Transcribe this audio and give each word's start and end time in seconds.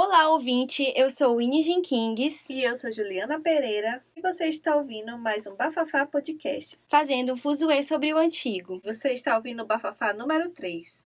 Olá, 0.00 0.30
ouvinte! 0.30 0.92
Eu 0.94 1.10
sou 1.10 1.38
Winnie 1.38 1.82
Kings. 1.82 2.46
E 2.48 2.62
eu 2.62 2.76
sou 2.76 2.92
Juliana 2.92 3.40
Pereira. 3.40 4.00
E 4.16 4.20
você 4.20 4.44
está 4.44 4.76
ouvindo 4.76 5.18
mais 5.18 5.44
um 5.44 5.56
Bafafá 5.56 6.06
Podcasts. 6.06 6.86
Fazendo 6.88 7.32
um 7.32 7.36
fuzuê 7.36 7.82
sobre 7.82 8.14
o 8.14 8.16
antigo. 8.16 8.80
Você 8.84 9.12
está 9.12 9.34
ouvindo 9.34 9.64
o 9.64 9.66
Bafafá 9.66 10.12
número 10.12 10.50
3. 10.50 11.04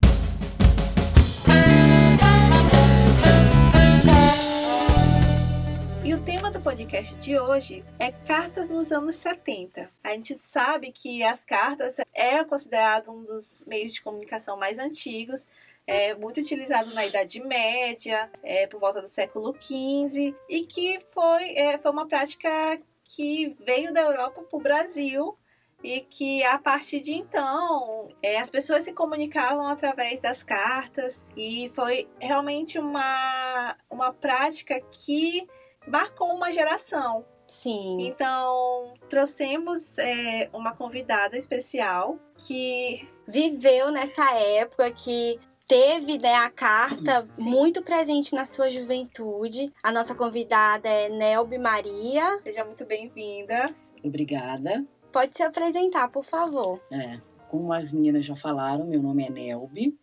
E 6.03 6.13
o 6.13 6.21
tema 6.25 6.51
do 6.51 6.59
podcast 6.59 7.15
de 7.15 7.39
hoje 7.39 7.85
é 7.97 8.11
cartas 8.11 8.69
nos 8.69 8.91
anos 8.91 9.15
70. 9.15 9.89
A 10.03 10.09
gente 10.09 10.35
sabe 10.35 10.91
que 10.91 11.23
as 11.23 11.45
cartas 11.45 11.95
é 12.13 12.43
considerado 12.43 13.09
um 13.09 13.23
dos 13.23 13.63
meios 13.65 13.93
de 13.93 14.01
comunicação 14.01 14.57
mais 14.57 14.77
antigos, 14.77 15.47
é 15.87 16.13
muito 16.15 16.39
utilizado 16.39 16.93
na 16.93 17.05
Idade 17.05 17.39
Média, 17.39 18.29
é, 18.43 18.67
por 18.67 18.79
volta 18.79 19.01
do 19.01 19.07
século 19.07 19.55
XV, 19.59 20.35
e 20.49 20.65
que 20.65 20.99
foi, 21.13 21.55
é, 21.55 21.77
foi 21.77 21.91
uma 21.91 22.07
prática 22.07 22.79
que 23.03 23.55
veio 23.59 23.93
da 23.93 24.01
Europa 24.01 24.41
para 24.43 24.57
o 24.57 24.61
Brasil 24.61 25.37
e 25.83 26.01
que 26.01 26.43
a 26.43 26.57
partir 26.59 26.99
de 26.99 27.11
então 27.11 28.09
é, 28.21 28.39
as 28.39 28.49
pessoas 28.49 28.83
se 28.83 28.93
comunicavam 28.93 29.67
através 29.67 30.21
das 30.21 30.43
cartas 30.43 31.25
e 31.35 31.71
foi 31.73 32.07
realmente 32.19 32.77
uma, 32.77 33.75
uma 33.89 34.13
prática 34.13 34.79
que 34.91 35.47
marcou 35.87 36.33
uma 36.33 36.51
geração. 36.51 37.25
Sim. 37.47 38.07
Então, 38.07 38.93
trouxemos 39.09 39.97
é, 39.97 40.49
uma 40.53 40.73
convidada 40.73 41.35
especial 41.35 42.17
que 42.37 43.05
viveu 43.27 43.91
nessa 43.91 44.31
época 44.39 44.89
que 44.91 45.37
teve 45.71 46.17
né, 46.17 46.33
a 46.33 46.49
carta 46.49 47.23
Sim. 47.23 47.43
muito 47.43 47.81
presente 47.81 48.35
na 48.35 48.43
sua 48.43 48.69
juventude. 48.69 49.71
A 49.81 49.89
nossa 49.89 50.13
convidada 50.13 50.89
é 50.89 51.07
Nelby 51.07 51.57
Maria. 51.57 52.37
Seja 52.41 52.65
muito 52.65 52.85
bem-vinda. 52.85 53.73
Obrigada. 54.03 54.85
Pode 55.13 55.37
se 55.37 55.41
apresentar, 55.41 56.09
por 56.09 56.25
favor. 56.25 56.81
É, 56.91 57.21
como 57.47 57.71
as 57.71 57.89
meninas 57.93 58.25
já 58.25 58.35
falaram, 58.35 58.85
meu 58.85 59.01
nome 59.01 59.23
é 59.23 59.29
Nelby. 59.29 59.97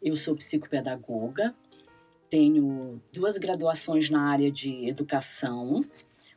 Eu 0.00 0.14
sou 0.14 0.36
psicopedagoga. 0.36 1.52
Tenho 2.30 3.02
duas 3.12 3.36
graduações 3.38 4.08
na 4.08 4.30
área 4.30 4.52
de 4.52 4.88
educação, 4.88 5.80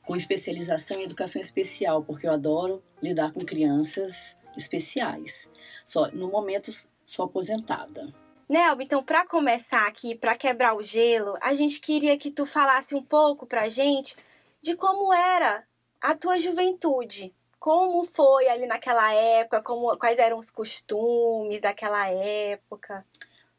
com 0.03 0.15
especialização 0.15 0.99
em 0.99 1.03
educação 1.03 1.39
especial, 1.39 2.03
porque 2.03 2.25
eu 2.25 2.31
adoro 2.31 2.81
lidar 2.99 3.31
com 3.31 3.41
crianças 3.41 4.35
especiais. 4.57 5.51
Só 5.85 6.09
no 6.09 6.31
momento 6.31 6.71
sou 7.05 7.25
aposentada. 7.25 8.11
Nelby, 8.51 8.83
então 8.83 9.01
para 9.01 9.25
começar 9.25 9.87
aqui, 9.87 10.13
para 10.13 10.35
quebrar 10.35 10.75
o 10.75 10.83
gelo, 10.83 11.37
a 11.39 11.53
gente 11.53 11.79
queria 11.79 12.17
que 12.17 12.29
tu 12.29 12.45
falasse 12.45 12.93
um 12.93 13.01
pouco 13.01 13.47
pra 13.47 13.69
gente 13.69 14.13
de 14.61 14.75
como 14.75 15.13
era 15.13 15.63
a 16.01 16.13
tua 16.13 16.37
juventude. 16.37 17.33
Como 17.57 18.03
foi 18.03 18.49
ali 18.49 18.67
naquela 18.67 19.13
época, 19.13 19.61
como, 19.61 19.95
quais 19.95 20.19
eram 20.19 20.37
os 20.37 20.51
costumes 20.51 21.61
daquela 21.61 22.09
época? 22.09 23.05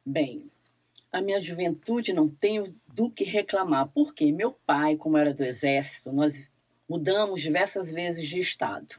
Bem, 0.04 0.50
a 1.10 1.22
minha 1.22 1.40
juventude 1.40 2.12
não 2.12 2.28
tenho 2.28 2.66
do 2.86 3.08
que 3.08 3.24
reclamar, 3.24 3.88
porque 3.94 4.30
meu 4.30 4.52
pai, 4.66 4.96
como 4.96 5.16
era 5.16 5.32
do 5.32 5.42
exército, 5.42 6.12
nós 6.12 6.46
mudamos 6.86 7.40
diversas 7.40 7.90
vezes 7.90 8.28
de 8.28 8.38
estado. 8.38 8.96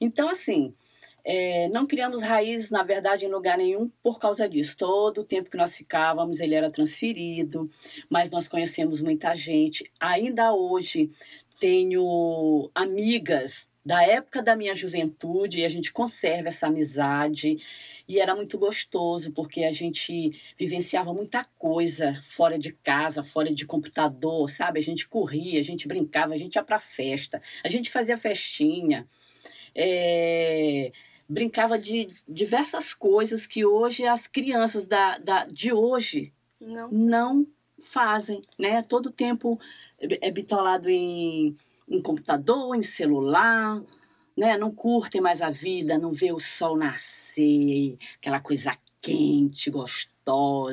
Então, 0.00 0.28
assim, 0.28 0.74
é, 1.30 1.68
não 1.68 1.86
criamos 1.86 2.22
raízes, 2.22 2.70
na 2.70 2.82
verdade, 2.82 3.26
em 3.26 3.28
lugar 3.28 3.58
nenhum 3.58 3.90
por 4.02 4.18
causa 4.18 4.48
disso. 4.48 4.74
Todo 4.78 5.18
o 5.20 5.24
tempo 5.24 5.50
que 5.50 5.58
nós 5.58 5.76
ficávamos, 5.76 6.40
ele 6.40 6.54
era 6.54 6.70
transferido, 6.70 7.68
mas 8.08 8.30
nós 8.30 8.48
conhecemos 8.48 9.02
muita 9.02 9.34
gente. 9.34 9.84
Ainda 10.00 10.54
hoje 10.54 11.10
tenho 11.60 12.70
amigas 12.74 13.68
da 13.84 14.02
época 14.02 14.42
da 14.42 14.56
minha 14.56 14.74
juventude 14.74 15.60
e 15.60 15.66
a 15.66 15.68
gente 15.68 15.92
conserva 15.92 16.48
essa 16.48 16.68
amizade. 16.68 17.58
E 18.08 18.18
era 18.18 18.34
muito 18.34 18.56
gostoso, 18.56 19.30
porque 19.32 19.64
a 19.64 19.70
gente 19.70 20.32
vivenciava 20.56 21.12
muita 21.12 21.44
coisa 21.58 22.18
fora 22.24 22.58
de 22.58 22.72
casa, 22.72 23.22
fora 23.22 23.52
de 23.52 23.66
computador, 23.66 24.48
sabe? 24.48 24.78
A 24.78 24.82
gente 24.82 25.06
corria, 25.06 25.60
a 25.60 25.64
gente 25.64 25.86
brincava, 25.86 26.32
a 26.32 26.38
gente 26.38 26.54
ia 26.54 26.62
pra 26.62 26.80
festa, 26.80 27.42
a 27.62 27.68
gente 27.68 27.90
fazia 27.90 28.16
festinha. 28.16 29.06
É, 29.74 30.90
brincava 31.28 31.78
de 31.78 32.08
diversas 32.26 32.94
coisas 32.94 33.46
que 33.46 33.64
hoje 33.64 34.06
as 34.06 34.26
crianças 34.26 34.86
da, 34.86 35.18
da, 35.18 35.44
de 35.44 35.72
hoje 35.72 36.32
não. 36.60 36.88
não 36.90 37.46
fazem, 37.80 38.42
né? 38.58 38.82
Todo 38.82 39.12
tempo 39.12 39.60
é 40.00 40.30
bitolado 40.30 40.88
em, 40.88 41.54
em 41.88 42.00
computador, 42.00 42.74
em 42.74 42.82
celular, 42.82 43.82
né? 44.36 44.56
Não 44.56 44.70
curtem 44.70 45.20
mais 45.20 45.42
a 45.42 45.50
vida, 45.50 45.98
não 45.98 46.12
vê 46.12 46.32
o 46.32 46.40
sol 46.40 46.76
nascer, 46.76 47.98
aquela 48.16 48.40
coisa 48.40 48.76
quente, 49.00 49.70
gostosa. 49.70 50.17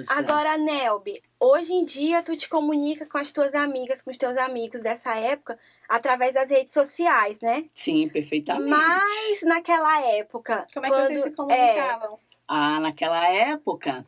Agora, 0.09 0.57
Nelby, 0.57 1.21
hoje 1.39 1.73
em 1.73 1.85
dia 1.85 2.21
tu 2.21 2.35
te 2.35 2.49
comunica 2.49 3.05
com 3.05 3.17
as 3.17 3.31
tuas 3.31 3.55
amigas, 3.55 4.01
com 4.01 4.11
os 4.11 4.17
teus 4.17 4.37
amigos 4.37 4.81
dessa 4.81 5.15
época 5.15 5.57
através 5.87 6.33
das 6.33 6.49
redes 6.49 6.73
sociais, 6.73 7.39
né? 7.39 7.65
Sim, 7.71 8.09
perfeitamente. 8.09 8.69
Mas 8.69 9.41
naquela 9.43 10.01
época. 10.01 10.67
Como 10.73 10.85
é 10.85 10.89
que 10.89 10.95
vocês 10.95 11.23
se 11.23 11.31
comunicavam? 11.31 12.15
É... 12.15 12.17
Ah, 12.47 12.79
naquela 12.79 13.27
época, 13.27 14.05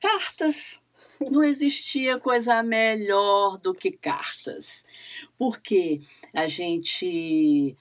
cartas. 0.00 0.80
Não 1.30 1.42
existia 1.42 2.18
coisa 2.18 2.62
melhor 2.62 3.56
do 3.58 3.74
que 3.74 3.90
cartas. 3.90 4.84
Porque 5.38 6.00
a 6.34 6.46
gente 6.46 7.76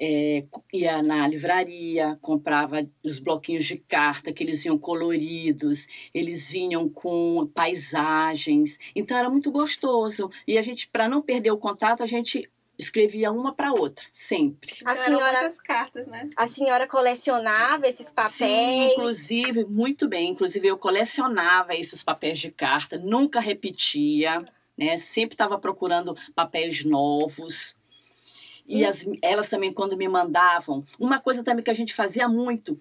é, 0.00 0.44
ia 0.72 1.02
na 1.02 1.26
livraria, 1.26 2.18
comprava 2.20 2.86
os 3.02 3.18
bloquinhos 3.18 3.64
de 3.64 3.76
carta 3.76 4.32
que 4.32 4.44
eles 4.44 4.64
iam 4.64 4.78
coloridos, 4.78 5.86
eles 6.14 6.48
vinham 6.48 6.88
com 6.88 7.50
paisagens, 7.52 8.78
então 8.94 9.16
era 9.16 9.28
muito 9.28 9.50
gostoso. 9.50 10.30
E 10.46 10.56
a 10.56 10.62
gente, 10.62 10.88
para 10.88 11.08
não 11.08 11.20
perder 11.20 11.50
o 11.50 11.58
contato, 11.58 12.02
a 12.02 12.06
gente 12.06 12.48
escrevia 12.78 13.32
uma 13.32 13.52
para 13.52 13.72
outra, 13.72 14.04
sempre. 14.12 14.72
A 14.84 14.92
então, 14.92 15.04
senhora 15.04 15.40
muitas 15.40 15.60
cartas, 15.60 16.06
né? 16.06 16.30
A 16.36 16.46
senhora 16.46 16.86
colecionava 16.86 17.88
esses 17.88 18.12
papéis? 18.12 18.34
Sim, 18.34 18.92
inclusive, 18.92 19.64
muito 19.64 20.06
bem. 20.08 20.30
Inclusive, 20.30 20.68
eu 20.68 20.78
colecionava 20.78 21.74
esses 21.74 22.04
papéis 22.04 22.38
de 22.38 22.52
carta, 22.52 22.96
nunca 22.96 23.40
repetia, 23.40 24.44
né? 24.76 24.96
Sempre 24.96 25.34
estava 25.34 25.58
procurando 25.58 26.16
papéis 26.36 26.84
novos. 26.84 27.76
E 28.68 28.84
as, 28.84 29.06
elas 29.22 29.48
também, 29.48 29.72
quando 29.72 29.96
me 29.96 30.06
mandavam, 30.06 30.84
uma 30.98 31.18
coisa 31.18 31.42
também 31.42 31.64
que 31.64 31.70
a 31.70 31.74
gente 31.74 31.94
fazia 31.94 32.28
muito 32.28 32.78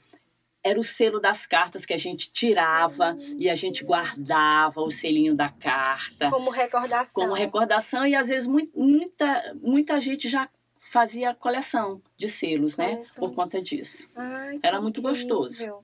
era 0.61 0.77
o 0.77 0.83
selo 0.83 1.19
das 1.21 1.45
cartas 1.45 1.85
que 1.85 1.93
a 1.93 1.97
gente 1.97 2.29
tirava 2.29 3.13
uhum. 3.13 3.37
e 3.39 3.49
a 3.49 3.55
gente 3.55 3.85
guardava 3.85 4.81
o 4.81 4.91
selinho 4.91 5.33
da 5.33 5.47
carta. 5.47 6.29
Como 6.29 6.49
recordação. 6.49 7.13
Como 7.13 7.33
recordação, 7.33 8.05
e 8.05 8.15
às 8.15 8.27
vezes 8.27 8.47
muita, 8.47 9.55
muita 9.61 9.97
gente 10.01 10.27
já 10.27 10.49
fazia 10.77 11.33
coleção 11.33 12.01
de 12.17 12.27
selos, 12.27 12.75
né? 12.75 13.01
Por 13.15 13.33
conta 13.33 13.61
disso. 13.61 14.09
Ai, 14.13 14.59
era 14.61 14.81
muito 14.81 14.99
incrível. 14.99 15.37
gostoso. 15.37 15.83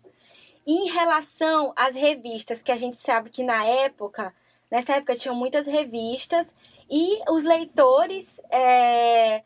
Em 0.68 0.90
relação 0.90 1.72
às 1.78 1.96
revistas, 1.96 2.62
que 2.62 2.72
a 2.72 2.78
gente 2.78 2.98
sabe 2.98 3.30
que 3.30 3.44
na 3.44 3.64
época, 3.66 4.34
nessa 4.70 4.94
época 4.96 5.16
tinham 5.16 5.36
muitas 5.36 5.66
revistas, 5.66 6.54
e 6.90 7.20
os 7.30 7.44
leitores. 7.44 8.42
É 8.52 9.44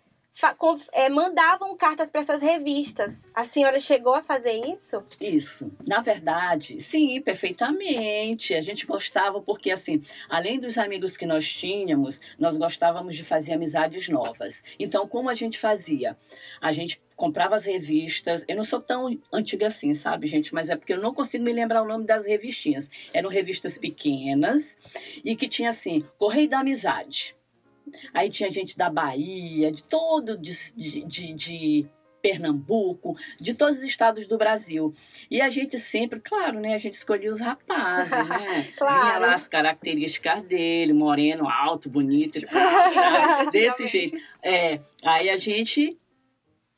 é, 0.93 1.09
mandavam 1.09 1.75
cartas 1.75 2.11
para 2.11 2.21
essas 2.21 2.41
revistas. 2.41 3.25
A 3.33 3.43
senhora 3.43 3.79
chegou 3.79 4.13
a 4.13 4.21
fazer 4.21 4.63
isso? 4.65 5.03
Isso. 5.19 5.71
Na 5.85 5.99
verdade, 5.99 6.79
sim, 6.79 7.19
perfeitamente. 7.21 8.53
A 8.53 8.61
gente 8.61 8.85
gostava 8.85 9.41
porque, 9.41 9.71
assim, 9.71 10.01
além 10.29 10.59
dos 10.59 10.77
amigos 10.77 11.17
que 11.17 11.25
nós 11.25 11.47
tínhamos, 11.51 12.21
nós 12.37 12.57
gostávamos 12.57 13.15
de 13.15 13.23
fazer 13.23 13.53
amizades 13.53 14.09
novas. 14.09 14.63
Então, 14.79 15.07
como 15.07 15.29
a 15.29 15.33
gente 15.33 15.57
fazia? 15.57 16.17
A 16.61 16.71
gente 16.71 17.01
comprava 17.15 17.55
as 17.55 17.65
revistas. 17.65 18.45
Eu 18.47 18.55
não 18.55 18.63
sou 18.63 18.81
tão 18.81 19.19
antiga 19.33 19.67
assim, 19.67 19.93
sabe, 19.93 20.27
gente? 20.27 20.53
Mas 20.53 20.69
é 20.69 20.75
porque 20.75 20.93
eu 20.93 21.01
não 21.01 21.13
consigo 21.13 21.43
me 21.43 21.51
lembrar 21.51 21.81
o 21.81 21.87
nome 21.87 22.05
das 22.05 22.25
revistinhas. 22.25 22.89
Eram 23.13 23.29
revistas 23.29 23.77
pequenas 23.77 24.77
e 25.25 25.35
que 25.35 25.47
tinha 25.47 25.69
assim, 25.69 26.05
Correio 26.17 26.47
da 26.47 26.59
Amizade. 26.59 27.36
Aí 28.13 28.29
tinha 28.29 28.49
gente 28.49 28.77
da 28.77 28.89
Bahia, 28.89 29.71
de 29.71 29.83
todo, 29.83 30.37
de, 30.37 30.51
de, 31.05 31.33
de 31.33 31.89
Pernambuco, 32.21 33.15
de 33.39 33.53
todos 33.53 33.77
os 33.77 33.83
estados 33.83 34.27
do 34.27 34.37
Brasil. 34.37 34.93
E 35.29 35.41
a 35.41 35.49
gente 35.49 35.77
sempre, 35.77 36.19
claro, 36.19 36.59
né? 36.59 36.73
A 36.73 36.77
gente 36.77 36.95
escolhia 36.95 37.29
os 37.29 37.39
rapazes, 37.39 38.11
né? 38.11 38.67
claro. 38.77 39.01
Vinha 39.07 39.19
lá 39.19 39.33
as 39.33 39.47
características 39.47 40.43
dele, 40.43 40.93
moreno, 40.93 41.47
alto, 41.47 41.89
bonito, 41.89 42.39
desse 43.51 43.87
jeito. 43.87 44.17
É, 44.43 44.79
aí 45.03 45.29
a 45.29 45.37
gente 45.37 45.97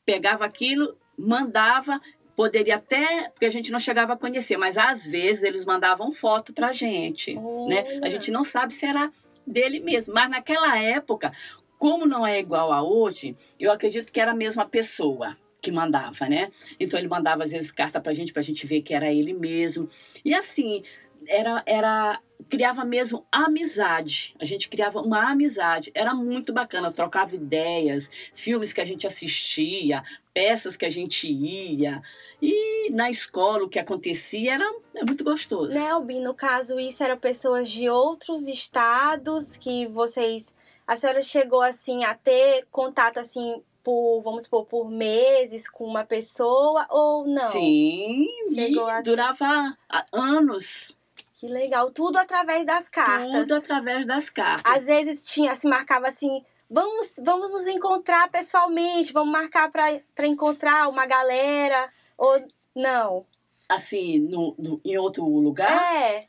pegava 0.04 0.44
aquilo, 0.44 0.96
mandava, 1.16 2.00
poderia 2.36 2.76
até, 2.76 3.28
porque 3.30 3.46
a 3.46 3.50
gente 3.50 3.70
não 3.70 3.78
chegava 3.78 4.14
a 4.14 4.16
conhecer, 4.16 4.56
mas 4.56 4.78
às 4.78 5.06
vezes 5.06 5.42
eles 5.42 5.64
mandavam 5.64 6.10
foto 6.12 6.52
pra 6.52 6.72
gente, 6.72 7.36
Olha. 7.36 7.82
né? 7.82 8.00
A 8.02 8.08
gente 8.08 8.30
não 8.30 8.42
sabe 8.42 8.72
se 8.72 8.86
era 8.86 9.10
dele 9.46 9.80
mesmo. 9.80 10.14
Mas 10.14 10.30
naquela 10.30 10.78
época, 10.78 11.32
como 11.78 12.06
não 12.06 12.26
é 12.26 12.38
igual 12.38 12.72
a 12.72 12.82
hoje, 12.82 13.34
eu 13.58 13.72
acredito 13.72 14.12
que 14.12 14.20
era 14.20 14.32
a 14.32 14.36
mesma 14.36 14.66
pessoa 14.66 15.36
que 15.60 15.70
mandava, 15.70 16.26
né? 16.28 16.50
Então 16.78 16.98
ele 16.98 17.08
mandava 17.08 17.44
às 17.44 17.52
vezes 17.52 17.70
carta 17.70 18.00
pra 18.00 18.12
gente, 18.12 18.32
pra 18.32 18.42
gente 18.42 18.66
ver 18.66 18.82
que 18.82 18.94
era 18.94 19.12
ele 19.12 19.32
mesmo. 19.32 19.88
E 20.24 20.34
assim, 20.34 20.82
era, 21.26 21.62
era 21.66 22.20
criava 22.48 22.84
mesmo 22.84 23.26
amizade. 23.30 24.34
A 24.40 24.44
gente 24.44 24.68
criava 24.68 25.00
uma 25.00 25.30
amizade. 25.30 25.90
Era 25.94 26.14
muito 26.14 26.52
bacana, 26.52 26.92
trocava 26.92 27.34
ideias, 27.34 28.10
filmes 28.34 28.72
que 28.72 28.80
a 28.80 28.84
gente 28.84 29.06
assistia, 29.06 30.02
peças 30.32 30.76
que 30.76 30.86
a 30.86 30.90
gente 30.90 31.30
ia. 31.30 32.02
E 32.40 32.90
na 32.90 33.10
escola 33.10 33.64
o 33.64 33.68
que 33.68 33.78
acontecia 33.78 34.54
era, 34.54 34.74
era 35.00 35.06
muito 35.06 35.24
gostoso. 35.24 35.72
Nelby, 35.72 36.20
no 36.20 36.34
caso, 36.34 36.78
isso 36.78 37.02
eram 37.02 37.18
pessoas 37.18 37.68
de 37.68 37.88
outros 37.88 38.46
estados 38.46 39.56
que 39.56 39.86
vocês. 39.86 40.54
A 40.86 40.96
senhora 40.96 41.22
chegou 41.22 41.62
assim 41.62 42.04
a 42.04 42.14
ter 42.14 42.66
contato 42.70 43.18
assim 43.18 43.62
por, 43.82 44.20
vamos 44.22 44.44
supor, 44.44 44.66
por 44.66 44.90
meses 44.90 45.68
com 45.68 45.84
uma 45.84 46.04
pessoa 46.04 46.86
ou 46.90 47.26
não? 47.26 47.50
Sim, 47.50 48.26
Chegou 48.54 48.86
a... 48.86 49.00
durava 49.00 49.76
anos. 50.12 50.96
Que 51.34 51.46
legal, 51.46 51.90
tudo 51.90 52.18
através 52.18 52.66
das 52.66 52.88
cartas. 52.88 53.30
Tudo 53.32 53.54
através 53.54 54.04
das 54.04 54.28
cartas. 54.28 54.70
Às 54.70 54.84
vezes 54.84 55.24
tinha, 55.24 55.54
se 55.54 55.66
marcava 55.66 56.08
assim, 56.08 56.44
vamos, 56.68 57.18
vamos 57.24 57.50
nos 57.52 57.66
encontrar 57.66 58.30
pessoalmente, 58.30 59.12
vamos 59.12 59.32
marcar 59.32 59.70
para 59.70 60.26
encontrar 60.26 60.88
uma 60.88 61.06
galera 61.06 61.90
ou 62.18 62.46
não? 62.76 63.24
Assim, 63.70 64.18
no, 64.18 64.54
no, 64.58 64.80
em 64.84 64.98
outro 64.98 65.24
lugar? 65.24 65.94
É. 65.94 66.26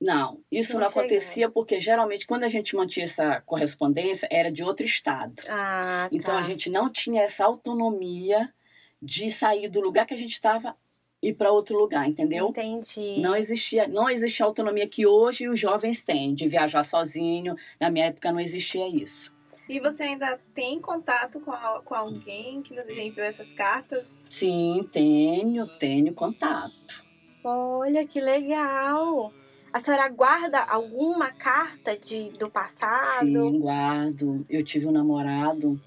Não, 0.00 0.40
isso 0.50 0.74
não, 0.74 0.80
não 0.80 0.88
acontecia 0.88 1.48
porque 1.50 1.78
geralmente 1.80 2.26
quando 2.26 2.44
a 2.44 2.48
gente 2.48 2.74
mantinha 2.74 3.04
essa 3.04 3.40
correspondência 3.42 4.26
era 4.30 4.50
de 4.50 4.64
outro 4.64 4.84
estado. 4.84 5.42
Ah, 5.48 6.08
então 6.10 6.34
tá. 6.34 6.40
a 6.40 6.42
gente 6.42 6.70
não 6.70 6.90
tinha 6.90 7.22
essa 7.22 7.44
autonomia 7.44 8.52
de 9.00 9.30
sair 9.30 9.68
do 9.68 9.80
lugar 9.80 10.06
que 10.06 10.14
a 10.14 10.16
gente 10.16 10.32
estava 10.32 10.74
e 11.22 11.32
para 11.32 11.50
outro 11.50 11.78
lugar, 11.78 12.08
entendeu? 12.08 12.48
Entendi. 12.48 13.20
Não 13.20 13.36
existia, 13.36 13.86
não 13.86 14.08
existia 14.08 14.46
a 14.46 14.48
autonomia 14.48 14.86
que 14.86 15.06
hoje 15.06 15.48
os 15.48 15.58
jovens 15.58 16.02
têm 16.02 16.34
de 16.34 16.48
viajar 16.48 16.82
sozinho. 16.82 17.54
Na 17.80 17.90
minha 17.90 18.06
época 18.06 18.32
não 18.32 18.40
existia 18.40 18.88
isso. 18.88 19.35
E 19.68 19.80
você 19.80 20.04
ainda 20.04 20.38
tem 20.54 20.80
contato 20.80 21.40
com, 21.40 21.50
a, 21.50 21.82
com 21.84 21.94
alguém 21.94 22.62
que 22.62 22.74
você 22.74 22.94
já 22.94 23.02
enviou 23.02 23.26
essas 23.26 23.52
cartas? 23.52 24.06
Sim, 24.30 24.88
tenho, 24.92 25.66
tenho 25.78 26.14
contato. 26.14 27.04
Olha 27.42 28.06
que 28.06 28.20
legal. 28.20 29.32
A 29.72 29.80
senhora 29.80 30.08
guarda 30.08 30.60
alguma 30.60 31.32
carta 31.32 31.96
de, 31.96 32.30
do 32.30 32.48
passado? 32.48 33.18
Sim, 33.18 33.60
guardo. 33.60 34.46
Eu 34.48 34.62
tive 34.62 34.86
um 34.86 34.92
namorado 34.92 35.80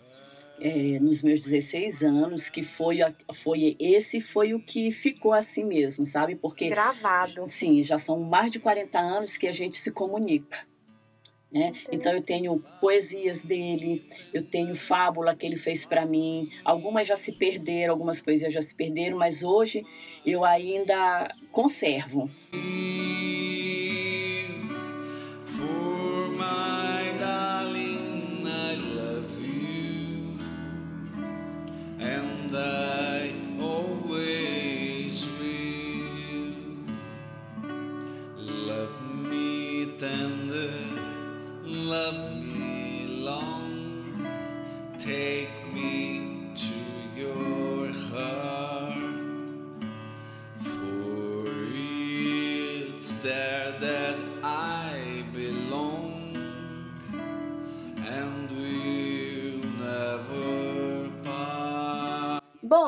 é, 0.59 0.99
nos 0.99 1.21
meus 1.21 1.39
16 1.39 2.03
anos 2.03 2.49
que 2.49 2.61
foi, 2.61 2.97
foi 3.33 3.75
esse 3.79 4.19
foi 4.19 4.53
o 4.53 4.59
que 4.59 4.91
ficou 4.91 5.33
assim 5.33 5.63
mesmo, 5.63 6.05
sabe? 6.05 6.35
Porque. 6.35 6.69
Gravado. 6.69 7.47
Sim, 7.47 7.81
já 7.81 7.97
são 7.97 8.19
mais 8.19 8.51
de 8.51 8.59
40 8.59 8.99
anos 8.99 9.37
que 9.37 9.47
a 9.47 9.51
gente 9.51 9.77
se 9.77 9.89
comunica. 9.91 10.67
Né? 11.51 11.73
Então 11.91 12.11
eu 12.11 12.21
tenho 12.21 12.63
poesias 12.79 13.41
dele, 13.41 14.05
eu 14.31 14.43
tenho 14.43 14.75
fábula 14.75 15.35
que 15.35 15.47
ele 15.47 15.55
fez 15.55 15.83
para 15.83 16.05
mim. 16.05 16.47
Algumas 16.63 17.07
já 17.07 17.15
se 17.15 17.31
perderam, 17.31 17.93
algumas 17.93 18.21
poesias 18.21 18.53
já 18.53 18.61
se 18.61 18.75
perderam, 18.75 19.17
mas 19.17 19.41
hoje 19.41 19.83
eu 20.23 20.45
ainda 20.45 21.27
conservo. 21.51 22.29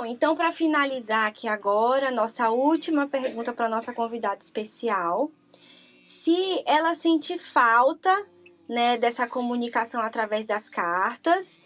Bom, 0.01 0.07
então 0.07 0.35
para 0.35 0.51
finalizar 0.51 1.27
aqui 1.27 1.47
agora, 1.47 2.09
nossa 2.09 2.49
última 2.49 3.07
pergunta 3.07 3.53
para 3.53 3.69
nossa 3.69 3.93
convidada 3.93 4.39
especial, 4.41 5.29
se 6.03 6.63
ela 6.65 6.95
sente 6.95 7.37
falta, 7.37 8.25
né, 8.67 8.97
dessa 8.97 9.27
comunicação 9.27 10.01
através 10.01 10.47
das 10.47 10.67
cartas 10.67 11.59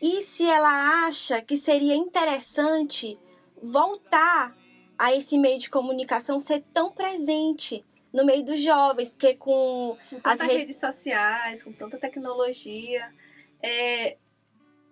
e 0.00 0.22
se 0.22 0.46
ela 0.46 1.04
acha 1.04 1.42
que 1.42 1.56
seria 1.56 1.96
interessante 1.96 3.18
voltar 3.60 4.56
a 4.96 5.12
esse 5.12 5.36
meio 5.36 5.58
de 5.58 5.68
comunicação 5.68 6.38
ser 6.38 6.62
tão 6.72 6.92
presente 6.92 7.84
no 8.12 8.24
meio 8.24 8.44
dos 8.44 8.60
jovens, 8.60 9.10
porque 9.10 9.34
com, 9.34 9.98
com 10.08 10.20
as 10.22 10.38
redes... 10.38 10.56
redes 10.58 10.76
sociais, 10.76 11.64
com 11.64 11.72
tanta 11.72 11.98
tecnologia, 11.98 13.12
é, 13.60 14.16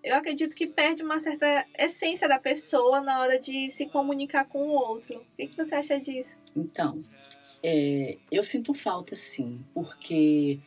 eu 0.08 0.16
acredito 0.16 0.56
que 0.56 0.66
perde 0.66 1.02
uma 1.02 1.20
certa 1.20 1.66
essência 1.78 2.26
da 2.26 2.38
pessoa 2.38 3.00
na 3.00 3.20
hora 3.20 3.38
de 3.38 3.68
se 3.68 3.86
comunicar 3.86 4.46
com 4.46 4.60
o 4.60 4.70
outro. 4.70 5.20
O 5.20 5.36
que, 5.36 5.54
você 5.56 5.74
acha 5.74 6.00
disso? 6.00 6.38
Então, 6.56 7.02
é, 7.62 8.16
eu 8.32 8.42
sinto 8.42 8.72
falta 8.72 9.14
sim, 9.14 9.60
porque, 9.74 10.58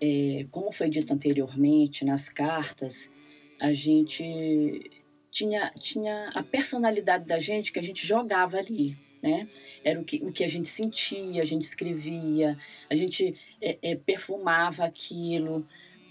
é, 0.00 0.46
como 0.50 0.72
foi 0.72 0.88
dito 0.88 1.12
anteriormente, 1.12 2.04
nas 2.04 2.30
cartas, 2.30 3.10
a 3.60 3.70
gente 3.72 4.90
tinha, 5.30 5.70
tinha 5.78 6.30
a 6.34 6.42
personalidade 6.42 7.26
da 7.26 7.38
gente 7.38 7.72
que 7.72 7.78
a 7.78 7.84
gente 7.84 8.06
jogava 8.06 8.56
ali. 8.56 8.96
Né? 9.22 9.46
Era 9.84 10.00
o 10.00 10.04
que, 10.04 10.16
o 10.24 10.32
que 10.32 10.42
a 10.42 10.48
gente 10.48 10.68
sentia, 10.68 11.42
a 11.42 11.44
gente 11.44 11.62
escrevia, 11.62 12.56
a 12.88 12.94
gente 12.94 13.36
é, 13.60 13.76
é 13.82 13.94
perfumava 13.94 14.86
aquilo, 14.86 15.66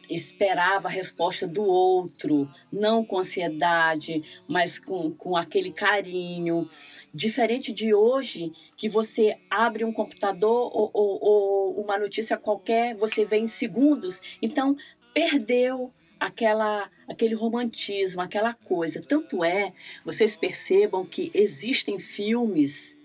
esperava 0.10 0.88
a 0.88 0.92
resposta 0.92 1.46
do 1.46 1.64
outro, 1.64 2.50
não 2.72 3.06
com 3.06 3.20
ansiedade, 3.20 4.24
mas 4.48 4.80
com, 4.80 5.12
com 5.12 5.38
aquele 5.38 5.72
carinho. 5.72 6.68
Diferente 7.14 7.72
de 7.72 7.94
hoje, 7.94 8.52
que 8.76 8.90
você 8.90 9.38
abre 9.50 9.86
um 9.86 9.94
computador 9.94 10.72
ou, 10.74 10.90
ou, 10.94 11.20
ou 11.22 11.82
uma 11.82 11.98
notícia 11.98 12.38
qualquer, 12.38 12.96
você 12.96 13.24
vê 13.24 13.38
em 13.38 13.48
segundos. 13.48 14.22
Então, 14.42 14.76
perdeu 15.14 15.94
aquela 16.20 16.90
aquele 17.08 17.34
romantismo, 17.34 18.22
aquela 18.22 18.54
coisa. 18.54 19.02
Tanto 19.02 19.44
é, 19.44 19.74
vocês 20.04 20.38
percebam 20.38 21.06
que 21.06 21.32
existem 21.34 21.98
filmes 21.98 22.98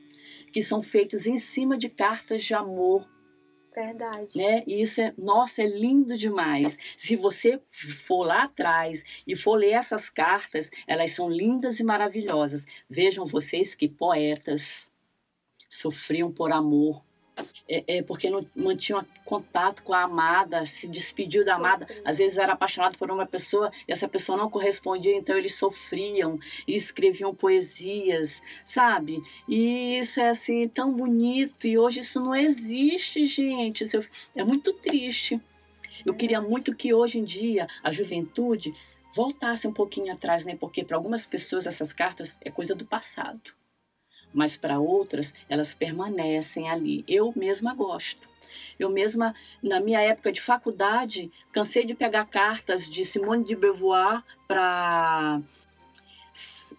que 0.52 0.62
são 0.62 0.82
feitos 0.82 1.26
em 1.26 1.38
cima 1.38 1.76
de 1.76 1.88
cartas 1.88 2.44
de 2.44 2.54
amor 2.54 3.08
Verdade. 3.74 4.38
Né? 4.38 4.62
E 4.66 4.80
isso 4.82 5.00
é, 5.00 5.12
nossa, 5.18 5.62
é 5.62 5.66
lindo 5.66 6.16
demais. 6.16 6.78
Se 6.96 7.16
você 7.16 7.60
for 7.70 8.24
lá 8.24 8.44
atrás 8.44 9.04
e 9.26 9.34
for 9.34 9.56
ler 9.56 9.72
essas 9.72 10.08
cartas, 10.08 10.70
elas 10.86 11.10
são 11.10 11.28
lindas 11.28 11.80
e 11.80 11.84
maravilhosas. 11.84 12.64
Vejam 12.88 13.24
vocês 13.24 13.74
que 13.74 13.88
poetas 13.88 14.92
sofriam 15.68 16.30
por 16.30 16.52
amor, 16.52 17.04
é, 17.68 17.96
é, 17.96 18.02
porque 18.02 18.28
não 18.28 18.46
mantinham 18.54 19.04
contato 19.24 19.82
com 19.82 19.92
a 19.92 20.02
amada, 20.02 20.66
se 20.66 20.86
despediu 20.88 21.44
da 21.44 21.54
amada, 21.54 21.86
às 22.04 22.18
vezes 22.18 22.38
era 22.38 22.52
apaixonado 22.52 22.98
por 22.98 23.10
uma 23.10 23.26
pessoa 23.26 23.70
e 23.88 23.92
essa 23.92 24.08
pessoa 24.08 24.36
não 24.36 24.50
correspondia, 24.50 25.16
então 25.16 25.36
eles 25.36 25.54
sofriam 25.54 26.38
e 26.66 26.74
escreviam 26.76 27.34
poesias, 27.34 28.42
sabe? 28.64 29.22
E 29.48 29.98
isso 29.98 30.20
é 30.20 30.28
assim 30.28 30.68
tão 30.68 30.92
bonito 30.92 31.66
e 31.66 31.78
hoje 31.78 32.00
isso 32.00 32.20
não 32.20 32.34
existe, 32.34 33.24
gente. 33.24 33.84
Isso 33.84 33.98
é 34.34 34.44
muito 34.44 34.72
triste. 34.74 35.40
Eu 36.04 36.14
queria 36.14 36.40
muito 36.40 36.74
que 36.74 36.92
hoje 36.92 37.18
em 37.18 37.24
dia 37.24 37.66
a 37.82 37.90
juventude 37.90 38.74
voltasse 39.14 39.66
um 39.66 39.72
pouquinho 39.72 40.12
atrás, 40.12 40.44
né? 40.44 40.56
Porque 40.56 40.84
para 40.84 40.96
algumas 40.96 41.24
pessoas 41.26 41.66
essas 41.66 41.92
cartas 41.92 42.36
é 42.42 42.50
coisa 42.50 42.74
do 42.74 42.84
passado 42.84 43.54
mas 44.34 44.56
para 44.56 44.78
outras 44.78 45.32
elas 45.48 45.74
permanecem 45.74 46.68
ali. 46.68 47.04
Eu 47.08 47.32
mesma 47.34 47.72
gosto. 47.74 48.28
Eu 48.78 48.90
mesma, 48.90 49.34
na 49.62 49.80
minha 49.80 50.00
época 50.00 50.32
de 50.32 50.40
faculdade, 50.40 51.30
cansei 51.52 51.84
de 51.84 51.94
pegar 51.94 52.26
cartas 52.26 52.88
de 52.88 53.04
Simone 53.04 53.44
de 53.44 53.54
Beauvoir 53.54 54.22
para 54.48 55.40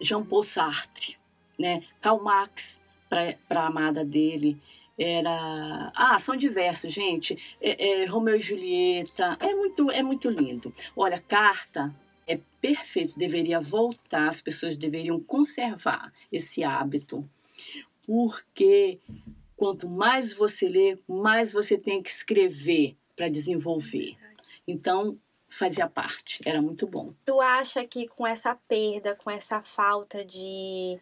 Jean 0.00 0.22
Paul 0.22 0.42
Sartre, 0.42 1.16
né? 1.58 1.82
Karl 2.00 2.22
Marx 2.22 2.80
para 3.08 3.36
a 3.50 3.66
amada 3.66 4.04
dele, 4.04 4.60
era 4.98 5.92
ah 5.94 6.18
são 6.18 6.34
diversos 6.36 6.90
gente 6.90 7.38
é, 7.60 8.02
é, 8.02 8.06
Romeu 8.06 8.36
e 8.36 8.40
Julieta 8.40 9.36
é 9.40 9.54
muito 9.54 9.90
é 9.90 10.02
muito 10.02 10.30
lindo 10.30 10.72
olha 10.96 11.18
carta 11.18 11.94
é 12.26 12.40
perfeito 12.60 13.18
deveria 13.18 13.60
voltar 13.60 14.26
as 14.28 14.40
pessoas 14.40 14.74
deveriam 14.74 15.20
conservar 15.20 16.10
esse 16.32 16.64
hábito 16.64 17.28
porque 18.06 19.00
quanto 19.56 19.88
mais 19.88 20.32
você 20.32 20.68
lê 20.68 20.98
mais 21.08 21.52
você 21.52 21.76
tem 21.76 22.02
que 22.02 22.10
escrever 22.10 22.96
para 23.14 23.28
desenvolver 23.28 24.16
então 24.66 25.18
fazia 25.48 25.88
parte 25.88 26.40
era 26.44 26.60
muito 26.60 26.86
bom 26.86 27.12
tu 27.24 27.40
acha 27.40 27.84
que 27.86 28.06
com 28.06 28.26
essa 28.26 28.54
perda 28.54 29.16
com 29.16 29.30
essa 29.30 29.62
falta 29.62 30.24
de 30.24 31.00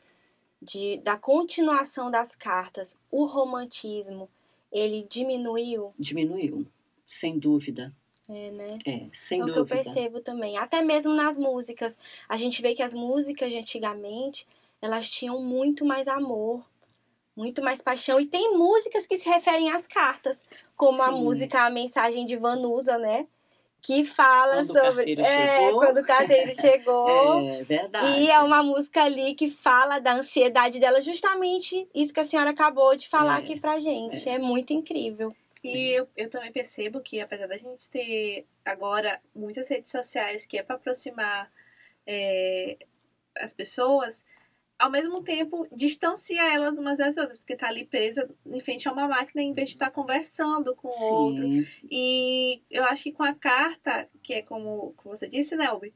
de, 0.65 0.97
da 0.99 1.17
continuação 1.17 2.11
das 2.11 2.35
cartas, 2.35 2.99
o 3.11 3.25
romantismo, 3.27 4.29
ele 4.73 5.07
diminuiu? 5.09 5.93
Diminuiu, 5.99 6.67
sem 7.05 7.39
dúvida. 7.39 7.95
É, 8.27 8.51
né? 8.51 8.79
É, 8.87 9.07
sem 9.13 9.43
é 9.43 9.45
dúvida. 9.45 9.63
o 9.63 9.67
que 9.67 9.73
eu 9.73 9.85
percebo 9.85 10.21
também. 10.21 10.57
Até 10.57 10.81
mesmo 10.81 11.13
nas 11.13 11.37
músicas. 11.37 11.99
A 12.27 12.39
gente 12.39 12.63
vê 12.63 12.75
que 12.75 12.83
as 12.83 12.95
músicas 12.95 13.53
de 13.53 13.59
antigamente, 13.59 14.47
elas 14.81 15.11
tinham 15.11 15.43
muito 15.43 15.85
mais 15.85 16.09
amor, 16.09 16.65
muito 17.37 17.63
mais 17.63 17.83
paixão. 17.83 18.21
E 18.21 18.27
tem 18.27 18.57
músicas 18.57 19.07
que 19.07 19.17
se 19.17 19.29
referem 19.29 19.71
às 19.73 19.87
cartas, 19.87 20.45
como 20.77 20.99
Sim. 20.99 21.09
a 21.09 21.11
música 21.11 21.63
A 21.63 21.71
Mensagem 21.71 22.25
de 22.25 22.37
Vanusa, 22.37 22.99
né? 22.99 23.27
que 23.87 24.03
fala 24.03 24.55
quando 24.65 24.73
sobre 24.73 25.15
o 25.15 25.21
é, 25.21 25.59
chegou. 25.67 25.79
quando 25.79 25.99
o 25.99 26.03
carteiro 26.03 26.51
chegou. 26.59 27.39
É 27.51 27.63
verdade. 27.65 28.19
E 28.19 28.31
é 28.31 28.39
uma 28.41 28.63
música 28.63 29.03
ali 29.05 29.35
que 29.35 29.51
fala 29.51 29.99
da 29.99 30.15
ansiedade 30.15 30.81
dela, 30.81 31.03
justamente 31.03 31.87
isso 31.95 32.11
que 32.11 32.21
a 32.21 32.25
senhora 32.25 32.49
acabou 32.49 32.97
de 32.97 33.07
falar 33.07 33.37
É, 33.37 33.39
aqui 33.43 33.61
pra 33.61 33.79
gente. 33.79 34.27
É. 34.27 34.39
muito 34.39 34.73
incrível. 34.73 35.37
E 35.63 35.91
eu, 35.99 36.09
eu 36.17 36.31
também 36.31 36.51
percebo 36.51 36.99
que, 37.03 37.21
apesar 37.21 37.47
da 37.47 37.59
gente 37.59 37.91
ter 37.91 38.47
agora 38.65 39.21
muitas 39.35 39.69
redes 39.69 39.91
sociais 39.91 40.47
que 40.47 40.57
é 40.57 40.63
para 40.63 40.77
aproximar 40.77 41.51
é, 42.07 42.79
as 43.37 43.53
pessoas, 43.53 44.25
ao 44.79 44.91
mesmo 44.91 45.23
tempo 45.23 45.67
distancia 45.73 46.53
elas 46.53 46.79
umas 46.79 46.99
das 46.99 47.17
outras, 47.17 47.39
porque 47.39 47.57
tá 47.57 47.69
ali 47.69 47.85
presa 47.85 48.29
em 48.45 48.61
frente 48.61 48.89
a 48.89 48.93
uma 48.93 49.09
máquina 49.09 49.43
em 49.43 49.53
vez 49.53 49.71
de 49.71 49.75
estar 49.77 49.91
conversando 49.91 50.75
com 50.75 50.89
o 50.89 51.13
outro. 51.13 51.45
E 51.91 52.63
eu 52.71 52.85
acho 52.85 53.05
que 53.05 53.13
com 53.13 53.23
a 53.23 53.35
carta, 53.35 54.09
que 54.23 54.35
é 54.35 54.43
como, 54.43 54.93
como 54.97 55.17
você 55.17 55.29
disse, 55.29 55.57
Nelby, 55.57 55.95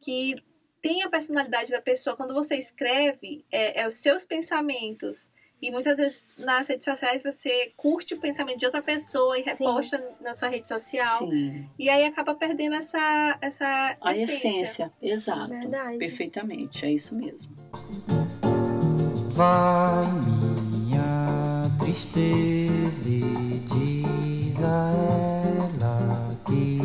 que 0.00 0.36
tem 0.80 1.02
a 1.02 1.10
personalidade 1.10 1.70
da 1.70 1.80
pessoa. 1.80 2.16
Quando 2.16 2.32
você 2.32 2.56
escreve, 2.56 3.44
é, 3.50 3.82
é 3.82 3.86
os 3.86 3.94
seus 3.94 4.24
pensamentos. 4.24 5.30
E 5.62 5.70
muitas 5.70 5.98
vezes 5.98 6.34
nas 6.38 6.66
redes 6.68 6.84
sociais 6.84 7.22
você 7.22 7.72
curte 7.76 8.14
o 8.14 8.18
pensamento 8.20 8.58
de 8.58 8.64
outra 8.66 8.80
pessoa 8.82 9.38
e 9.38 9.44
Sim. 9.44 9.50
reposta 9.50 10.02
na 10.20 10.32
sua 10.34 10.48
rede 10.48 10.66
social. 10.68 11.18
sim. 11.18 11.68
E 11.78 11.88
aí 11.90 12.04
acaba 12.06 12.34
perdendo 12.34 12.74
essa, 12.76 13.36
essa 13.40 13.96
A 14.00 14.12
essência. 14.12 14.48
essência, 14.48 14.92
exato. 15.02 15.50
Verdade. 15.50 15.98
Perfeitamente, 15.98 16.86
é 16.86 16.92
isso 16.92 17.14
mesmo. 17.14 17.52
Vai 19.32 20.06
minha 20.70 21.62
tristeza 21.78 23.08
e 23.08 23.60
diz 23.66 24.62
a 24.62 24.90
ela 25.78 26.36
que 26.46 26.80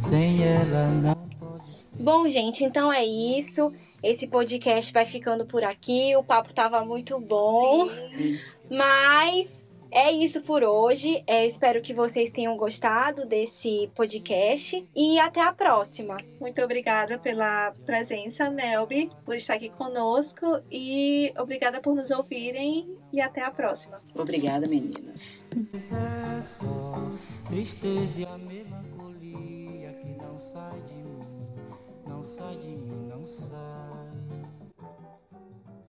sem 0.00 0.42
ela 0.44 0.88
não 0.88 1.28
pode 1.38 1.76
ser. 1.76 2.02
Bom, 2.02 2.28
gente, 2.28 2.64
então 2.64 2.92
é 2.92 3.04
isso. 3.04 3.72
Esse 4.02 4.26
podcast 4.26 4.92
vai 4.92 5.04
ficando 5.04 5.44
por 5.44 5.62
aqui. 5.64 6.16
O 6.16 6.24
papo 6.24 6.52
tava 6.52 6.84
muito 6.84 7.20
bom. 7.20 7.88
Sim. 7.88 8.38
Mas 8.70 9.60
é 9.90 10.12
isso 10.12 10.40
por 10.42 10.62
hoje. 10.62 11.22
É, 11.26 11.44
espero 11.44 11.82
que 11.82 11.92
vocês 11.92 12.30
tenham 12.30 12.56
gostado 12.56 13.26
desse 13.26 13.90
podcast. 13.94 14.86
E 14.94 15.18
até 15.18 15.42
a 15.42 15.52
próxima. 15.52 16.16
Muito 16.40 16.62
obrigada 16.62 17.18
pela 17.18 17.72
presença, 17.84 18.48
Nelby, 18.48 19.10
por 19.24 19.34
estar 19.34 19.54
aqui 19.54 19.68
conosco. 19.70 20.60
E 20.70 21.32
obrigada 21.36 21.80
por 21.80 21.94
nos 21.94 22.10
ouvirem. 22.10 22.96
E 23.12 23.20
até 23.20 23.42
a 23.42 23.50
próxima. 23.50 24.00
Obrigada, 24.14 24.68
meninas. 24.68 25.44
Tristeza 27.48 28.22
e 28.22 28.24
a 28.24 28.38
melancolia 28.38 29.92
que 29.94 30.06
não 30.22 30.38
sai 30.38 30.80
de 30.82 30.99
não 32.20 32.24
sai 32.24 32.54
de 32.56 32.68
mim, 32.68 33.06
não 33.08 33.24
sai. 33.24 33.99